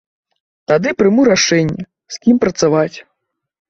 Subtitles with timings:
[0.71, 1.89] Тады прыму рашэнне,
[2.19, 2.97] з кім працаваць.